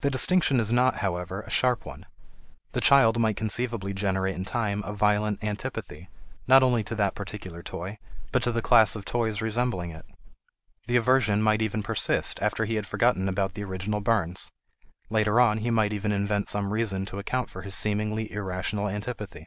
The 0.00 0.10
distinction 0.10 0.58
is 0.58 0.72
not, 0.72 0.96
however, 0.96 1.42
a 1.42 1.48
sharp 1.48 1.86
one. 1.86 2.04
The 2.72 2.80
child 2.80 3.20
might 3.20 3.36
conceivably 3.36 3.92
generate 3.94 4.34
in 4.34 4.44
time 4.44 4.82
a 4.84 4.92
violent 4.92 5.44
antipathy, 5.44 6.08
not 6.48 6.64
only 6.64 6.82
to 6.82 6.96
that 6.96 7.14
particular 7.14 7.62
toy, 7.62 7.98
but 8.32 8.42
to 8.42 8.50
the 8.50 8.60
class 8.60 8.96
of 8.96 9.04
toys 9.04 9.40
resembling 9.40 9.90
it. 9.90 10.04
The 10.88 10.96
aversion 10.96 11.40
might 11.42 11.62
even 11.62 11.84
persist 11.84 12.40
after 12.42 12.64
he 12.64 12.74
had 12.74 12.88
forgotten 12.88 13.28
about 13.28 13.54
the 13.54 13.62
original 13.62 14.00
burns; 14.00 14.50
later 15.10 15.38
on 15.38 15.58
he 15.58 15.70
might 15.70 15.92
even 15.92 16.10
invent 16.10 16.48
some 16.48 16.72
reason 16.72 17.06
to 17.06 17.20
account 17.20 17.48
for 17.48 17.62
his 17.62 17.76
seemingly 17.76 18.32
irrational 18.32 18.88
antipathy. 18.88 19.46